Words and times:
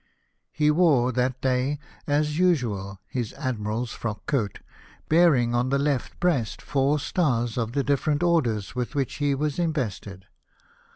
'He 0.51 0.71
wore 0.71 1.11
that 1.11 1.39
day, 1.41 1.77
as 2.07 2.39
usual, 2.39 2.99
his 3.07 3.33
Admiral's 3.33 3.91
frock 3.91 4.25
coat, 4.25 4.59
bearing 5.09 5.53
on 5.53 5.69
the 5.69 5.77
left 5.77 6.19
breast 6.19 6.59
four 6.59 6.97
stars 6.97 7.55
of 7.55 7.73
the 7.73 7.83
different 7.83 8.23
orders 8.23 8.73
with 8.73 8.95
which 8.95 9.17
he 9.17 9.35
was 9.35 9.59
invested. 9.59 10.25